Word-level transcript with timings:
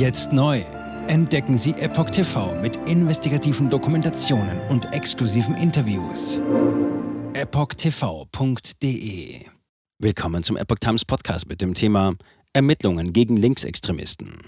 Jetzt 0.00 0.32
neu. 0.32 0.64
Entdecken 1.08 1.58
Sie 1.58 1.72
Epoch 1.72 2.08
TV 2.08 2.58
mit 2.62 2.88
investigativen 2.88 3.68
Dokumentationen 3.68 4.58
und 4.70 4.90
exklusiven 4.94 5.54
Interviews. 5.54 6.40
EpochTV.de 7.34 8.64
Willkommen 9.98 10.42
zum 10.42 10.56
Epoch 10.56 10.78
Times 10.78 11.04
Podcast 11.04 11.48
mit 11.48 11.60
dem 11.60 11.74
Thema 11.74 12.14
Ermittlungen 12.54 13.12
gegen 13.12 13.36
Linksextremisten. 13.36 14.38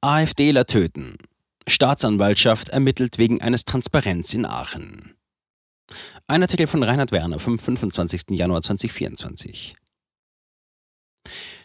AfDler 0.00 0.66
töten. 0.66 1.16
Staatsanwaltschaft 1.66 2.68
ermittelt 2.68 3.18
wegen 3.18 3.40
eines 3.40 3.64
Transparenz 3.64 4.34
in 4.34 4.46
Aachen. 4.46 5.16
Ein 6.28 6.42
Artikel 6.42 6.68
von 6.68 6.84
Reinhard 6.84 7.10
Werner 7.10 7.40
vom 7.40 7.58
25. 7.58 8.26
Januar 8.28 8.62
2024. 8.62 9.74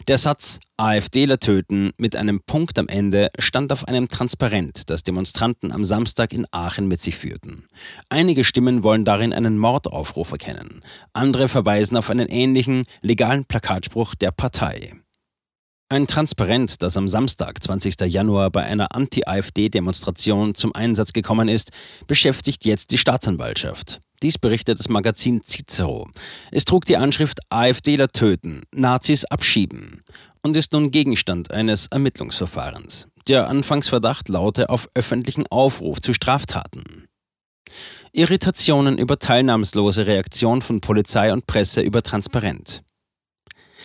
Der 0.08 0.18
Satz 0.18 0.58
AfDler 0.76 1.38
töten 1.38 1.92
mit 1.96 2.16
einem 2.16 2.40
Punkt 2.44 2.78
am 2.78 2.88
Ende 2.88 3.28
stand 3.38 3.72
auf 3.72 3.86
einem 3.86 4.08
Transparent, 4.08 4.90
das 4.90 5.04
Demonstranten 5.04 5.72
am 5.72 5.84
Samstag 5.84 6.32
in 6.32 6.46
Aachen 6.50 6.88
mit 6.88 7.00
sich 7.00 7.16
führten. 7.16 7.66
Einige 8.08 8.42
Stimmen 8.44 8.82
wollen 8.82 9.04
darin 9.04 9.32
einen 9.32 9.58
Mordaufruf 9.58 10.32
erkennen, 10.32 10.82
andere 11.12 11.48
verweisen 11.48 11.96
auf 11.96 12.10
einen 12.10 12.28
ähnlichen 12.28 12.84
legalen 13.02 13.44
Plakatspruch 13.44 14.14
der 14.14 14.32
Partei. 14.32 14.94
Ein 15.92 16.06
Transparent, 16.06 16.82
das 16.82 16.96
am 16.96 17.08
Samstag, 17.08 17.62
20. 17.62 18.00
Januar, 18.02 18.50
bei 18.50 18.62
einer 18.62 18.94
Anti-AfD-Demonstration 18.94 20.54
zum 20.54 20.72
Einsatz 20.72 21.12
gekommen 21.12 21.48
ist, 21.48 21.72
beschäftigt 22.06 22.64
jetzt 22.64 22.92
die 22.92 22.98
Staatsanwaltschaft. 22.98 24.00
Dies 24.22 24.38
berichtet 24.38 24.78
das 24.78 24.88
Magazin 24.88 25.42
Cicero. 25.44 26.08
Es 26.50 26.64
trug 26.64 26.84
die 26.84 26.96
Anschrift 26.96 27.40
AfDler 27.48 28.08
töten, 28.08 28.62
Nazis 28.72 29.24
abschieben 29.24 30.02
und 30.42 30.56
ist 30.56 30.72
nun 30.72 30.90
Gegenstand 30.90 31.50
eines 31.50 31.86
Ermittlungsverfahrens. 31.86 33.08
Der 33.28 33.48
Anfangsverdacht 33.48 34.28
laute 34.28 34.68
auf 34.68 34.88
öffentlichen 34.94 35.46
Aufruf 35.48 36.00
zu 36.00 36.12
Straftaten. 36.12 37.06
Irritationen 38.12 38.98
über 38.98 39.18
teilnahmslose 39.18 40.06
Reaktion 40.06 40.62
von 40.62 40.80
Polizei 40.80 41.32
und 41.32 41.46
Presse 41.46 41.80
über 41.80 42.02
Transparent 42.02 42.82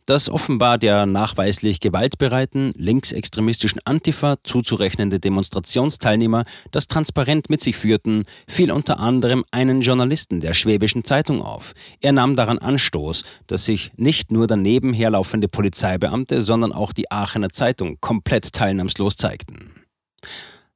dass 0.06 0.30
offenbar 0.30 0.78
der 0.78 1.06
nachweislich 1.06 1.80
gewaltbereiten, 1.80 2.74
linksextremistischen 2.76 3.82
Antifa 3.86 4.36
zuzurechnende 4.44 5.20
Demonstrationsteilnehmer 5.20 6.46
das 6.72 6.88
transparent 6.88 7.50
mit 7.50 7.62
sich 7.62 7.76
führten, 7.76 8.24
fiel 8.48 8.72
unter 8.72 9.00
anderem 9.00 9.44
einen 9.52 9.82
Journalisten 9.82 10.40
der 10.40 10.54
Schwäbischen 10.54 11.04
Zeitung 11.04 11.42
auf. 11.42 11.74
Er 12.02 12.12
nahm 12.12 12.36
daran 12.36 12.60
Anstoß, 12.60 13.24
dass 13.48 13.66
sich 13.66 13.92
nicht 13.96 14.32
nur 14.32 14.48
daneben 14.48 14.94
herlaufende 14.94 15.48
Polizeibeamte, 15.48 16.42
sondern 16.42 16.72
auch 16.72 16.94
die 16.94 17.12
Aachener 17.12 17.50
Zeitung 17.50 17.98
komplett 18.02 18.54
teilnahmslos 18.54 19.18
zeigten. 19.18 19.72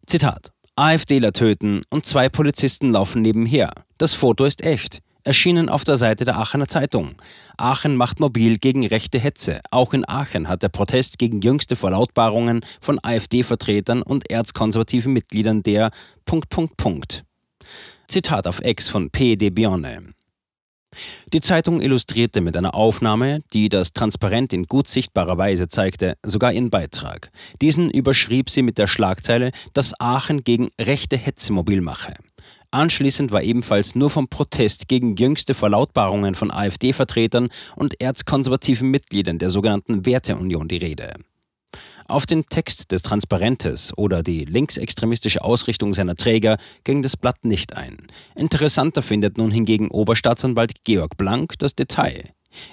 Zitat 0.05 0.51
AfDler 0.75 1.33
töten 1.33 1.81
und 1.89 2.05
zwei 2.05 2.29
Polizisten 2.29 2.87
laufen 2.87 3.21
nebenher. 3.21 3.71
Das 3.97 4.13
Foto 4.13 4.45
ist 4.45 4.63
echt 4.63 5.01
erschienen 5.23 5.69
auf 5.69 5.83
der 5.83 5.97
Seite 5.97 6.25
der 6.25 6.37
Aachener 6.37 6.67
Zeitung. 6.67 7.15
Aachen 7.57 7.95
macht 7.95 8.19
mobil 8.19 8.57
gegen 8.57 8.85
rechte 8.85 9.19
Hetze. 9.19 9.61
Auch 9.71 9.93
in 9.93 10.07
Aachen 10.07 10.47
hat 10.47 10.63
der 10.63 10.69
Protest 10.69 11.19
gegen 11.19 11.41
jüngste 11.41 11.75
Verlautbarungen 11.75 12.61
von 12.81 12.99
AfD-Vertretern 13.01 14.01
und 14.01 14.29
erzkonservativen 14.29 15.13
Mitgliedern 15.13 15.63
der 15.63 15.91
Punkt, 16.25 16.49
Punkt, 16.49 16.77
Punkt. 16.77 17.23
Zitat 18.07 18.47
auf 18.47 18.61
Ex 18.61 18.87
von 18.87 19.09
P. 19.11 19.35
de 19.35 19.49
Bionne. 19.49 20.13
Die 21.33 21.41
Zeitung 21.41 21.81
illustrierte 21.81 22.41
mit 22.41 22.57
einer 22.57 22.73
Aufnahme, 22.73 23.39
die 23.53 23.69
das 23.69 23.93
Transparent 23.93 24.53
in 24.53 24.65
gut 24.65 24.87
sichtbarer 24.87 25.37
Weise 25.37 25.67
zeigte, 25.67 26.17
sogar 26.25 26.51
ihren 26.51 26.71
Beitrag. 26.71 27.29
Diesen 27.61 27.91
überschrieb 27.91 28.49
sie 28.49 28.63
mit 28.63 28.77
der 28.77 28.87
Schlagzeile, 28.87 29.51
dass 29.73 29.99
Aachen 29.99 30.43
gegen 30.43 30.69
rechte 30.81 31.17
Hetze 31.17 31.53
mobil 31.53 31.81
mache. 31.81 32.15
Anschließend 32.71 33.31
war 33.31 33.41
ebenfalls 33.41 33.95
nur 33.95 34.11
vom 34.11 34.27
Protest 34.27 34.87
gegen 34.87 35.15
jüngste 35.15 35.55
Verlautbarungen 35.55 36.35
von 36.35 36.51
AfD-Vertretern 36.51 37.49
und 37.75 37.99
erzkonservativen 37.99 38.89
Mitgliedern 38.91 39.39
der 39.39 39.49
sogenannten 39.49 40.05
Werteunion 40.05 40.67
die 40.67 40.77
Rede. 40.77 41.13
Auf 42.07 42.25
den 42.25 42.45
Text 42.45 42.91
des 42.91 43.01
Transparentes 43.01 43.95
oder 43.95 44.23
die 44.23 44.45
linksextremistische 44.45 45.43
Ausrichtung 45.43 45.93
seiner 45.93 46.15
Träger 46.15 46.57
ging 46.83 47.01
das 47.01 47.17
Blatt 47.17 47.43
nicht 47.43 47.75
ein. 47.75 48.07
Interessanter 48.35 49.01
findet 49.01 49.37
nun 49.37 49.51
hingegen 49.51 49.89
Oberstaatsanwalt 49.89 50.83
Georg 50.83 51.17
Blank 51.17 51.53
das 51.59 51.75
Detail. 51.75 52.31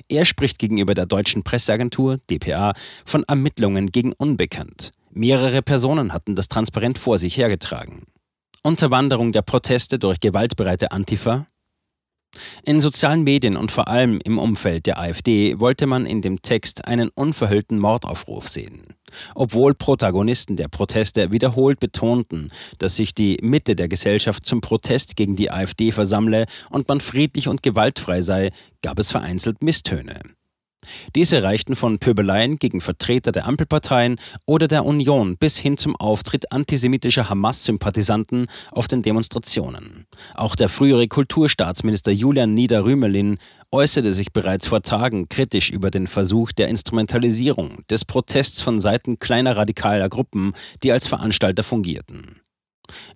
Er 0.08 0.24
spricht 0.24 0.58
gegenüber 0.58 0.94
der 0.94 1.06
deutschen 1.06 1.42
Presseagentur 1.42 2.18
dpa 2.30 2.72
von 3.04 3.24
Ermittlungen 3.24 3.92
gegen 3.92 4.12
Unbekannt. 4.14 4.92
Mehrere 5.10 5.62
Personen 5.62 6.12
hatten 6.12 6.34
das 6.34 6.48
Transparent 6.48 6.98
vor 6.98 7.18
sich 7.18 7.36
hergetragen. 7.36 8.06
Unterwanderung 8.66 9.30
der 9.30 9.42
Proteste 9.42 9.96
durch 9.96 10.18
gewaltbereite 10.18 10.90
Antifa? 10.90 11.46
In 12.64 12.80
sozialen 12.80 13.22
Medien 13.22 13.56
und 13.56 13.70
vor 13.70 13.86
allem 13.86 14.18
im 14.24 14.40
Umfeld 14.40 14.86
der 14.86 14.98
AfD 14.98 15.60
wollte 15.60 15.86
man 15.86 16.04
in 16.04 16.20
dem 16.20 16.42
Text 16.42 16.84
einen 16.84 17.08
unverhüllten 17.10 17.78
Mordaufruf 17.78 18.48
sehen. 18.48 18.82
Obwohl 19.36 19.74
Protagonisten 19.74 20.56
der 20.56 20.66
Proteste 20.66 21.30
wiederholt 21.30 21.78
betonten, 21.78 22.50
dass 22.78 22.96
sich 22.96 23.14
die 23.14 23.38
Mitte 23.40 23.76
der 23.76 23.86
Gesellschaft 23.86 24.44
zum 24.44 24.60
Protest 24.60 25.14
gegen 25.14 25.36
die 25.36 25.52
AfD 25.52 25.92
versammle 25.92 26.46
und 26.68 26.88
man 26.88 27.00
friedlich 27.00 27.46
und 27.46 27.62
gewaltfrei 27.62 28.20
sei, 28.20 28.50
gab 28.82 28.98
es 28.98 29.12
vereinzelt 29.12 29.62
Misstöne. 29.62 30.18
Diese 31.14 31.42
reichten 31.42 31.76
von 31.76 31.98
Pöbeleien 31.98 32.58
gegen 32.58 32.80
Vertreter 32.80 33.32
der 33.32 33.46
Ampelparteien 33.46 34.18
oder 34.46 34.68
der 34.68 34.84
Union 34.84 35.36
bis 35.36 35.56
hin 35.56 35.76
zum 35.76 35.96
Auftritt 35.96 36.52
antisemitischer 36.52 37.28
Hamas-Sympathisanten 37.28 38.46
auf 38.70 38.88
den 38.88 39.02
Demonstrationen. 39.02 40.06
Auch 40.34 40.56
der 40.56 40.68
frühere 40.68 41.08
Kulturstaatsminister 41.08 42.12
Julian 42.12 42.54
Niederrümelin 42.54 43.38
äußerte 43.70 44.14
sich 44.14 44.32
bereits 44.32 44.68
vor 44.68 44.82
Tagen 44.82 45.28
kritisch 45.28 45.70
über 45.70 45.90
den 45.90 46.06
Versuch 46.06 46.52
der 46.52 46.68
Instrumentalisierung 46.68 47.84
des 47.90 48.04
Protests 48.04 48.62
von 48.62 48.80
Seiten 48.80 49.18
kleiner 49.18 49.56
radikaler 49.56 50.08
Gruppen, 50.08 50.52
die 50.82 50.92
als 50.92 51.06
Veranstalter 51.06 51.62
fungierten. 51.62 52.40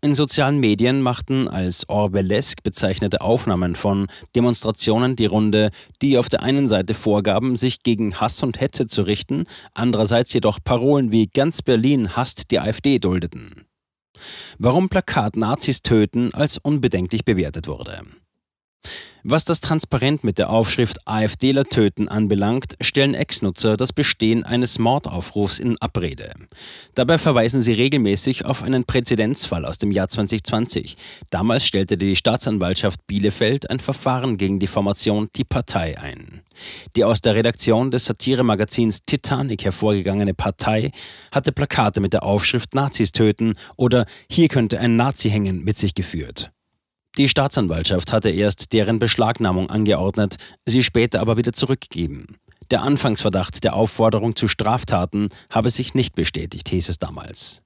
In 0.01 0.15
sozialen 0.15 0.59
Medien 0.59 1.03
machten 1.03 1.49
als 1.49 1.89
Orwellesk 1.89 2.63
bezeichnete 2.63 3.21
Aufnahmen 3.21 3.75
von 3.75 4.07
Demonstrationen 4.35 5.17
die 5.17 5.27
Runde, 5.27 5.71
die 6.03 6.19
auf 6.19 6.29
der 6.29 6.43
einen 6.43 6.69
Seite 6.69 6.95
vorgaben, 6.95 7.57
sich 7.57 7.83
gegen 7.83 8.21
Hass 8.21 8.43
und 8.43 8.61
Hetze 8.61 8.87
zu 8.87 9.03
richten, 9.03 9.45
andererseits 9.75 10.33
jedoch 10.33 10.59
Parolen 10.63 11.13
wie 11.13 11.27
ganz 11.27 11.63
Berlin 11.63 12.17
hasst 12.17 12.51
die 12.51 12.61
AfD 12.61 12.99
duldeten. 12.99 13.67
Warum 14.59 14.89
Plakat 14.89 15.37
Nazis 15.37 15.83
töten 15.83 16.35
als 16.35 16.59
unbedenklich 16.59 17.25
bewertet 17.25 17.67
wurde. 17.67 18.03
Was 19.23 19.45
das 19.45 19.61
Transparent 19.61 20.25
mit 20.25 20.39
der 20.39 20.49
Aufschrift 20.49 21.07
AfDler 21.07 21.65
töten 21.65 22.09
anbelangt, 22.09 22.77
stellen 22.81 23.13
Ex-Nutzer 23.13 23.77
das 23.77 23.93
Bestehen 23.93 24.45
eines 24.45 24.79
Mordaufrufs 24.79 25.59
in 25.59 25.77
Abrede. 25.79 26.33
Dabei 26.95 27.19
verweisen 27.19 27.61
sie 27.61 27.75
regelmäßig 27.75 28.47
auf 28.47 28.63
einen 28.63 28.85
Präzedenzfall 28.85 29.67
aus 29.67 29.77
dem 29.77 29.93
Jahr 29.93 30.09
2020. 30.09 30.97
Damals 31.29 31.67
stellte 31.67 31.99
die 31.99 32.17
Staatsanwaltschaft 32.17 33.07
Bielefeld 33.07 33.69
ein 33.69 33.81
Verfahren 33.81 34.39
gegen 34.39 34.59
die 34.59 34.67
Formation 34.67 35.29
Die 35.37 35.45
Partei 35.45 35.99
ein. 35.99 36.41
Die 36.97 37.05
aus 37.05 37.21
der 37.21 37.35
Redaktion 37.35 37.91
des 37.91 38.07
Satiremagazins 38.07 39.03
Titanic 39.05 39.65
hervorgegangene 39.65 40.33
Partei 40.33 40.93
hatte 41.31 41.53
Plakate 41.53 42.01
mit 42.01 42.15
der 42.15 42.23
Aufschrift 42.23 42.75
Nazis 42.75 43.13
töten 43.13 43.57
oder 43.77 44.07
Hier 44.31 44.49
könnte 44.49 44.81
ein 44.81 44.97
Nazi 44.97 45.29
hängen 45.29 45.63
mit 45.63 45.77
sich 45.77 45.95
geführt. 45.95 46.51
Die 47.19 47.29
Staatsanwaltschaft 47.29 48.13
hatte 48.13 48.31
erst 48.31 48.73
deren 48.73 48.99
Beschlagnahmung 48.99 49.69
angeordnet, 49.69 50.37
sie 50.65 50.83
später 50.83 51.21
aber 51.21 51.37
wieder 51.37 51.53
zurückgegeben. 51.53 52.39
Der 52.71 52.83
Anfangsverdacht 52.83 53.65
der 53.65 53.75
Aufforderung 53.75 54.37
zu 54.37 54.47
Straftaten 54.47 55.31
habe 55.51 55.71
sich 55.71 55.95
nicht 55.95 56.15
bestätigt, 56.15 56.69
hieß 56.69 56.89
es 56.89 56.99
damals. 56.99 57.63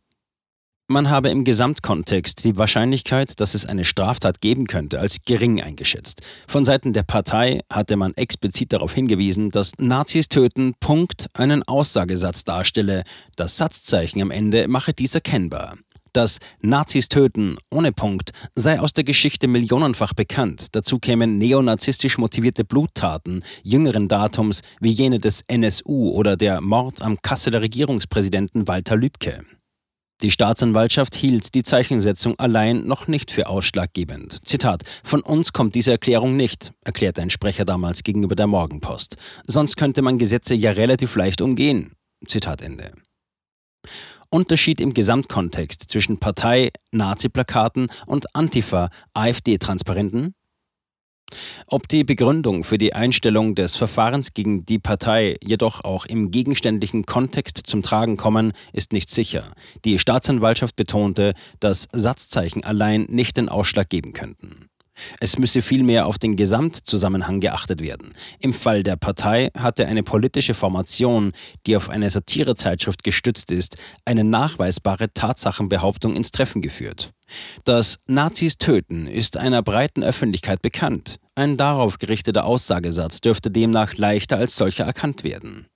Man 0.86 1.08
habe 1.08 1.30
im 1.30 1.44
Gesamtkontext 1.44 2.44
die 2.44 2.58
Wahrscheinlichkeit, 2.58 3.40
dass 3.40 3.54
es 3.54 3.64
eine 3.64 3.86
Straftat 3.86 4.42
geben 4.42 4.66
könnte, 4.66 5.00
als 5.00 5.22
gering 5.24 5.62
eingeschätzt. 5.62 6.20
Von 6.46 6.66
Seiten 6.66 6.92
der 6.92 7.04
Partei 7.04 7.62
hatte 7.72 7.96
man 7.96 8.12
explizit 8.14 8.74
darauf 8.74 8.92
hingewiesen, 8.92 9.50
dass 9.50 9.72
Nazis 9.78 10.28
töten 10.28 10.74
Punkt 10.80 11.28
einen 11.32 11.62
Aussagesatz 11.62 12.44
darstelle. 12.44 13.04
Das 13.34 13.56
Satzzeichen 13.56 14.20
am 14.20 14.30
Ende 14.30 14.68
mache 14.68 14.92
dies 14.92 15.14
erkennbar. 15.14 15.76
Das 16.14 16.38
Nazis 16.60 17.08
töten 17.08 17.56
ohne 17.72 17.90
Punkt 17.90 18.30
sei 18.54 18.78
aus 18.78 18.92
der 18.92 19.02
Geschichte 19.02 19.48
millionenfach 19.48 20.14
bekannt. 20.14 20.68
Dazu 20.76 21.00
kämen 21.00 21.38
neonazistisch 21.38 22.18
motivierte 22.18 22.64
Bluttaten 22.64 23.42
jüngeren 23.64 24.06
Datums 24.06 24.62
wie 24.80 24.92
jene 24.92 25.18
des 25.18 25.42
NSU 25.48 26.10
oder 26.10 26.36
der 26.36 26.60
Mord 26.60 27.02
am 27.02 27.20
Kasseler 27.20 27.62
Regierungspräsidenten 27.62 28.68
Walter 28.68 28.94
Lübcke. 28.94 29.40
Die 30.22 30.30
Staatsanwaltschaft 30.30 31.16
hielt 31.16 31.56
die 31.56 31.64
Zeichensetzung 31.64 32.38
allein 32.38 32.86
noch 32.86 33.08
nicht 33.08 33.32
für 33.32 33.48
ausschlaggebend. 33.48 34.38
Zitat: 34.46 34.84
Von 35.02 35.20
uns 35.20 35.52
kommt 35.52 35.74
diese 35.74 35.90
Erklärung 35.90 36.36
nicht, 36.36 36.72
erklärte 36.84 37.22
ein 37.22 37.30
Sprecher 37.30 37.64
damals 37.64 38.04
gegenüber 38.04 38.36
der 38.36 38.46
Morgenpost. 38.46 39.16
Sonst 39.48 39.76
könnte 39.76 40.00
man 40.00 40.18
Gesetze 40.18 40.54
ja 40.54 40.70
relativ 40.70 41.16
leicht 41.16 41.40
umgehen. 41.40 41.90
Zitat 42.24 42.62
Ende. 42.62 42.92
Unterschied 44.34 44.80
im 44.80 44.94
Gesamtkontext 44.94 45.88
zwischen 45.88 46.18
Partei, 46.18 46.72
Nazi-Plakaten 46.90 47.86
und 48.04 48.34
Antifa, 48.34 48.90
AfD-Transparenten? 49.14 50.34
Ob 51.68 51.86
die 51.86 52.02
Begründung 52.02 52.64
für 52.64 52.76
die 52.76 52.94
Einstellung 52.94 53.54
des 53.54 53.76
Verfahrens 53.76 54.34
gegen 54.34 54.66
die 54.66 54.80
Partei 54.80 55.36
jedoch 55.40 55.84
auch 55.84 56.04
im 56.06 56.32
gegenständlichen 56.32 57.06
Kontext 57.06 57.60
zum 57.64 57.82
Tragen 57.82 58.16
kommen, 58.16 58.54
ist 58.72 58.92
nicht 58.92 59.08
sicher. 59.08 59.52
Die 59.84 60.00
Staatsanwaltschaft 60.00 60.74
betonte, 60.74 61.34
dass 61.60 61.86
Satzzeichen 61.92 62.64
allein 62.64 63.02
nicht 63.08 63.36
den 63.36 63.48
Ausschlag 63.48 63.88
geben 63.88 64.14
könnten. 64.14 64.66
Es 65.20 65.38
müsse 65.38 65.62
vielmehr 65.62 66.06
auf 66.06 66.18
den 66.18 66.36
Gesamtzusammenhang 66.36 67.40
geachtet 67.40 67.80
werden. 67.80 68.14
Im 68.38 68.52
Fall 68.52 68.82
der 68.82 68.96
Partei 68.96 69.50
hatte 69.56 69.86
eine 69.86 70.02
politische 70.02 70.54
Formation, 70.54 71.32
die 71.66 71.76
auf 71.76 71.88
eine 71.88 72.10
Satirezeitschrift 72.10 73.04
gestützt 73.04 73.50
ist, 73.50 73.76
eine 74.04 74.24
nachweisbare 74.24 75.12
Tatsachenbehauptung 75.12 76.14
ins 76.14 76.30
Treffen 76.30 76.62
geführt. 76.62 77.12
Das 77.64 77.98
Nazis 78.06 78.58
töten 78.58 79.06
ist 79.06 79.36
einer 79.36 79.62
breiten 79.62 80.02
Öffentlichkeit 80.02 80.62
bekannt. 80.62 81.16
Ein 81.34 81.56
darauf 81.56 81.98
gerichteter 81.98 82.44
Aussagesatz 82.44 83.20
dürfte 83.20 83.50
demnach 83.50 83.94
leichter 83.96 84.36
als 84.36 84.56
solcher 84.56 84.84
erkannt 84.84 85.24
werden. 85.24 85.66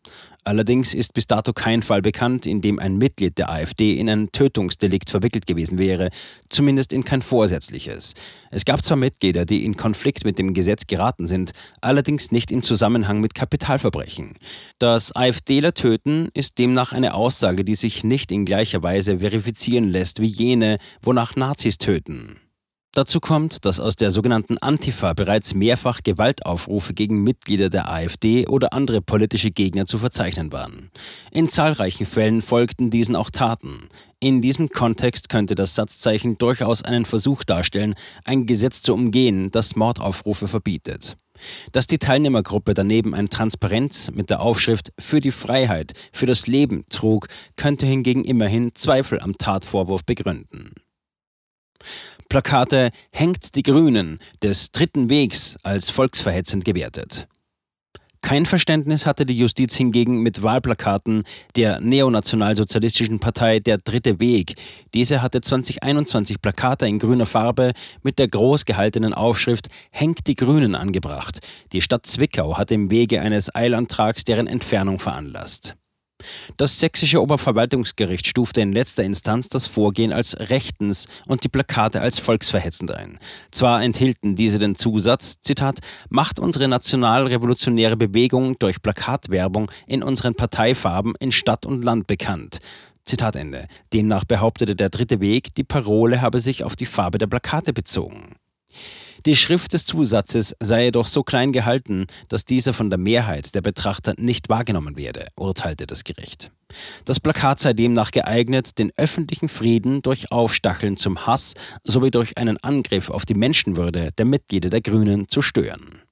Allerdings 0.49 0.95
ist 0.95 1.12
bis 1.12 1.27
dato 1.27 1.53
kein 1.53 1.83
Fall 1.83 2.00
bekannt, 2.00 2.47
in 2.47 2.62
dem 2.62 2.79
ein 2.79 2.97
Mitglied 2.97 3.37
der 3.37 3.50
AfD 3.50 3.99
in 3.99 4.09
ein 4.09 4.33
Tötungsdelikt 4.33 5.11
verwickelt 5.11 5.47
gewesen 5.47 5.77
wäre, 5.77 6.09
zumindest 6.49 6.95
in 6.95 7.05
kein 7.05 7.21
vorsätzliches. 7.21 8.15
Es 8.50 8.65
gab 8.65 8.83
zwar 8.83 8.97
Mitglieder, 8.97 9.45
die 9.45 9.67
in 9.67 9.77
Konflikt 9.77 10.25
mit 10.25 10.39
dem 10.39 10.55
Gesetz 10.55 10.87
geraten 10.87 11.27
sind, 11.27 11.53
allerdings 11.83 12.33
nicht 12.33 12.50
im 12.50 12.62
Zusammenhang 12.62 13.21
mit 13.21 13.35
Kapitalverbrechen. 13.35 14.39
Das 14.79 15.15
AfDler 15.15 15.75
Töten 15.75 16.31
ist 16.33 16.59
demnach 16.59 16.95
eine 16.95 17.12
Aussage, 17.12 17.62
die 17.62 17.75
sich 17.75 18.03
nicht 18.03 18.33
in 18.33 18.47
gleicher 18.47 18.83
Weise 18.83 19.19
verifizieren 19.19 19.91
lässt 19.91 20.23
wie 20.23 20.29
jene, 20.29 20.79
wonach 21.03 21.37
Nazis 21.37 21.77
töten. 21.77 22.41
Dazu 22.93 23.20
kommt, 23.20 23.64
dass 23.64 23.81
aus 23.81 23.96
der 23.96 24.11
sogenannten 24.11 24.58
Antifa 24.58 25.12
bereits 25.12 25.55
mehrfach 25.55 26.00
Gewaltaufrufe 26.02 26.94
gegen 26.94 27.23
Mitglieder 27.23 27.69
der 27.69 27.93
AfD 27.93 28.46
oder 28.46 28.73
andere 28.73 29.02
politische 29.02 29.50
Gegner 29.50 29.87
zu 29.87 29.99
verzeichnen 29.99 30.52
waren. 30.52 30.90
In 31.31 31.49
zahlreichen 31.49 32.06
Fällen 32.06 32.43
folgten 32.43 32.90
diesen 32.90 33.14
auch 33.14 33.31
Taten. 33.31 33.88
In 34.20 34.43
diesem 34.43 34.70
Kontext 34.70 35.29
könnte 35.29 35.55
das 35.55 35.75
Satzzeichen 35.75 36.38
durchaus 36.38 36.82
einen 36.82 37.05
Versuch 37.05 37.44
darstellen, 37.44 37.94
ein 38.25 38.46
Gesetz 38.46 38.82
zu 38.82 38.94
umgehen, 38.94 39.50
das 39.52 39.76
Mordaufrufe 39.76 40.49
verbietet. 40.49 41.17
Dass 41.70 41.87
die 41.87 41.99
Teilnehmergruppe 41.99 42.75
daneben 42.75 43.14
ein 43.14 43.29
Transparenz 43.29 44.11
mit 44.12 44.29
der 44.29 44.40
Aufschrift 44.40 44.93
Für 44.99 45.20
die 45.20 45.31
Freiheit, 45.31 45.93
für 46.12 46.26
das 46.26 46.49
Leben 46.49 46.85
trug, 46.88 47.29
könnte 47.55 47.87
hingegen 47.87 48.25
immerhin 48.25 48.75
Zweifel 48.75 49.20
am 49.20 49.38
Tatvorwurf 49.38 50.05
begründen. 50.05 50.73
Plakate 52.29 52.91
Hängt 53.11 53.55
die 53.55 53.63
Grünen 53.63 54.19
des 54.43 54.71
Dritten 54.71 55.09
Wegs 55.09 55.57
als 55.63 55.91
volksverhetzend 55.91 56.65
gewertet. 56.65 57.27
Kein 58.21 58.47
Verständnis 58.47 59.07
hatte 59.07 59.25
die 59.25 59.39
Justiz 59.39 59.77
hingegen 59.77 60.21
mit 60.21 60.43
Wahlplakaten 60.43 61.23
der 61.57 61.81
neonationalsozialistischen 61.81 63.21
Partei 63.21 63.61
Der 63.61 63.79
Dritte 63.79 64.21
Weg. 64.21 64.57
Diese 64.93 65.23
hatte 65.23 65.41
2021 65.41 66.43
Plakate 66.43 66.87
in 66.87 66.99
grüner 66.99 67.27
Farbe 67.27 67.73
mit 68.03 68.19
der 68.19 68.29
groß 68.29 68.65
gehaltenen 68.65 69.15
Aufschrift 69.15 69.69
Hängt 69.91 70.27
die 70.27 70.35
Grünen 70.35 70.75
angebracht. 70.75 71.39
Die 71.73 71.81
Stadt 71.81 72.07
Zwickau 72.07 72.59
hat 72.59 72.73
im 72.73 72.91
Wege 72.91 73.21
eines 73.21 73.55
Eilantrags 73.55 74.25
deren 74.25 74.49
Entfernung 74.49 74.99
veranlasst. 74.99 75.75
Das 76.56 76.81
sächsische 76.81 77.23
Oberverwaltungsgericht 77.23 78.26
stufte 78.26 78.61
in 78.61 78.73
letzter 78.73 79.05
Instanz 79.05 79.49
das 79.49 79.67
Vorgehen 79.67 80.12
als 80.12 80.37
rechtens 80.38 81.06
und 81.26 81.44
die 81.44 81.49
Plakate 81.49 82.00
als 82.00 82.19
volksverhetzend 82.19 82.91
ein. 82.91 83.19
Zwar 83.50 83.82
enthielten 83.82 84.35
diese 84.37 84.59
den 84.59 84.75
Zusatz, 84.75 85.41
Zitat, 85.41 85.79
macht 86.09 86.41
unsere 86.41 86.69
nationalrevolutionäre 86.69 87.97
Bewegung 87.97 88.59
durch 88.59 88.82
Plakatwerbung 88.82 89.70
in 89.87 90.03
unseren 90.03 90.35
Parteifarben 90.35 91.15
in 91.20 91.32
Stadt 91.32 91.67
und 91.67 91.85
Land 91.85 92.06
bekannt. 92.06 92.59
Zitat 93.05 93.37
Ende. 93.37 93.69
Demnach 93.93 94.25
behauptete 94.25 94.76
der 94.76 94.91
dritte 94.91 95.21
Weg, 95.21 95.55
die 95.55 95.64
Parole 95.64 96.21
habe 96.21 96.41
sich 96.41 96.62
auf 96.64 96.76
die 96.76 96.87
Farbe 96.87 97.19
der 97.19 97.26
Plakate 97.26 97.73
bezogen. 97.73 98.37
Die 99.26 99.37
Schrift 99.37 99.73
des 99.73 99.85
Zusatzes 99.85 100.55
sei 100.61 100.85
jedoch 100.85 101.06
so 101.06 101.23
klein 101.23 101.53
gehalten, 101.53 102.06
dass 102.29 102.44
dieser 102.44 102.73
von 102.73 102.91
der 102.91 102.99
Mehrheit 102.99 103.55
der 103.55 103.61
Betrachter 103.61 104.15
nicht 104.17 104.49
wahrgenommen 104.49 104.97
werde, 104.97 105.29
urteilte 105.37 105.87
das 105.87 106.05
Gericht. 106.05 106.50
Das 107.05 107.19
Plakat 107.19 107.61
sei 107.61 107.73
demnach 107.73 108.11
geeignet, 108.11 108.79
den 108.79 108.93
öffentlichen 108.97 109.49
Frieden 109.49 110.03
durch 110.03 110.31
Aufstacheln 110.31 110.97
zum 110.97 111.26
Hass 111.26 111.55
sowie 111.85 112.11
durch 112.11 112.37
einen 112.37 112.59
Angriff 112.59 113.11
auf 113.11 113.26
die 113.26 113.35
Menschenwürde 113.35 114.11
der 114.17 114.25
Mitglieder 114.25 114.70
der 114.70 114.82
Grünen 114.82 115.29
zu 115.29 115.43
stören. 115.43 116.03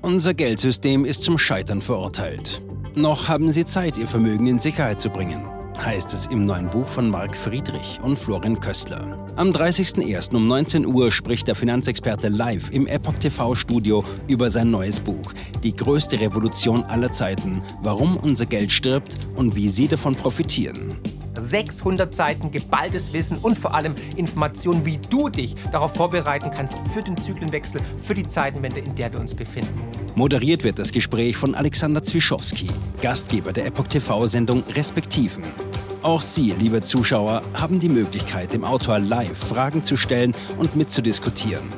Unser 0.00 0.34
Geldsystem 0.34 1.04
ist 1.04 1.22
zum 1.22 1.38
Scheitern 1.38 1.82
verurteilt. 1.82 2.62
Noch 2.94 3.28
haben 3.28 3.50
Sie 3.50 3.64
Zeit, 3.64 3.98
Ihr 3.98 4.06
Vermögen 4.06 4.46
in 4.46 4.58
Sicherheit 4.58 5.00
zu 5.00 5.10
bringen 5.10 5.57
heißt 5.84 6.12
es 6.14 6.26
im 6.26 6.46
neuen 6.46 6.68
Buch 6.68 6.86
von 6.86 7.08
Marc 7.10 7.36
Friedrich 7.36 7.98
und 8.02 8.18
Florian 8.18 8.58
Köstler. 8.60 9.28
Am 9.36 9.50
30.01. 9.50 10.34
um 10.34 10.48
19 10.48 10.86
Uhr 10.86 11.10
spricht 11.10 11.48
der 11.48 11.54
Finanzexperte 11.54 12.28
live 12.28 12.70
im 12.70 12.86
Epoch 12.86 13.14
TV 13.14 13.54
Studio 13.54 14.04
über 14.26 14.50
sein 14.50 14.70
neues 14.70 15.00
Buch 15.00 15.32
Die 15.62 15.74
größte 15.74 16.20
Revolution 16.20 16.84
aller 16.84 17.12
Zeiten, 17.12 17.62
warum 17.82 18.16
unser 18.16 18.46
Geld 18.46 18.72
stirbt 18.72 19.16
und 19.36 19.54
wie 19.56 19.68
Sie 19.68 19.88
davon 19.88 20.14
profitieren. 20.14 20.96
600 21.40 22.14
Seiten 22.14 22.50
geballtes 22.50 23.12
Wissen 23.12 23.38
und 23.38 23.58
vor 23.58 23.74
allem 23.74 23.94
Informationen, 24.16 24.84
wie 24.84 24.98
du 25.10 25.28
dich 25.28 25.54
darauf 25.70 25.94
vorbereiten 25.94 26.50
kannst 26.50 26.76
für 26.90 27.02
den 27.02 27.16
Zyklenwechsel, 27.16 27.80
für 27.96 28.14
die 28.14 28.26
Zeitenwende, 28.26 28.80
in 28.80 28.94
der 28.94 29.12
wir 29.12 29.20
uns 29.20 29.34
befinden. 29.34 29.80
Moderiert 30.14 30.64
wird 30.64 30.78
das 30.78 30.92
Gespräch 30.92 31.36
von 31.36 31.54
Alexander 31.54 32.02
Zwischowski, 32.02 32.66
Gastgeber 33.00 33.52
der 33.52 33.66
Epoch 33.66 33.86
TV-Sendung 33.86 34.64
Respektiven. 34.74 35.44
Auch 36.08 36.22
Sie, 36.22 36.54
liebe 36.58 36.80
Zuschauer, 36.80 37.42
haben 37.52 37.80
die 37.80 37.90
Möglichkeit, 37.90 38.54
dem 38.54 38.64
Autor 38.64 38.98
live 38.98 39.36
Fragen 39.36 39.84
zu 39.84 39.94
stellen 39.94 40.34
und 40.56 40.74
mitzudiskutieren. 40.74 41.68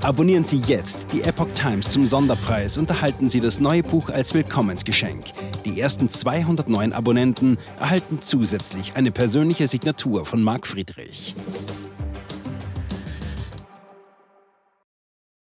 Abonnieren 0.00 0.44
Sie 0.44 0.60
jetzt 0.66 1.06
die 1.12 1.22
Epoch 1.22 1.46
Times 1.54 1.88
zum 1.88 2.08
Sonderpreis 2.08 2.76
und 2.76 2.90
erhalten 2.90 3.28
Sie 3.28 3.38
das 3.38 3.60
neue 3.60 3.84
Buch 3.84 4.08
als 4.10 4.34
Willkommensgeschenk. 4.34 5.26
Die 5.64 5.80
ersten 5.80 6.10
209 6.10 6.92
Abonnenten 6.92 7.56
erhalten 7.78 8.20
zusätzlich 8.20 8.96
eine 8.96 9.12
persönliche 9.12 9.68
Signatur 9.68 10.24
von 10.24 10.42
Marc 10.42 10.66
Friedrich. 10.66 11.36